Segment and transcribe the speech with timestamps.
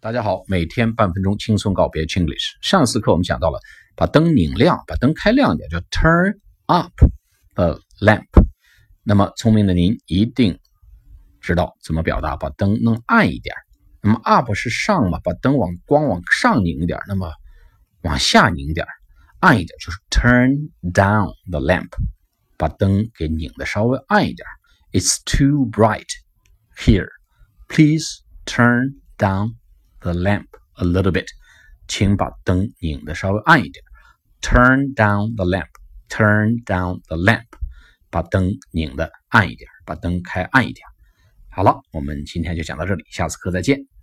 [0.00, 2.52] 大家好，每天半分钟轻松告别 Chinglish。
[2.62, 3.58] 上次课我们讲到了
[3.96, 6.92] 把灯拧亮，把灯开亮点，叫 turn up
[7.56, 8.28] the lamp。
[9.02, 10.56] 那么聪明的您一定
[11.40, 13.56] 知道怎么表达把灯弄暗一点。
[14.00, 17.32] 那么 up 是上嘛，把灯往光往上拧一点，那么
[18.02, 18.86] 往下拧点，
[19.40, 21.90] 暗一点就是 turn down the lamp，
[22.56, 24.46] 把灯给拧的稍微暗一点。
[24.92, 26.06] It's too bright
[26.76, 27.08] here.
[27.66, 29.57] Please turn down.
[30.00, 31.26] The lamp a little bit，
[31.86, 33.84] 请把灯拧的稍微暗一点。
[34.40, 35.68] Turn down the lamp.
[36.08, 37.46] Turn down the lamp，
[38.10, 40.86] 把灯拧的暗一点，把灯开暗一点。
[41.50, 43.97] 好了，我们今天就讲到这里，下次课再见。